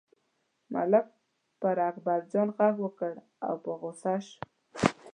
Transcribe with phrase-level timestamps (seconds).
[0.73, 1.05] ملک
[1.59, 3.13] پر اکبرجان غږ وکړ
[3.45, 4.35] او په غوسه شو.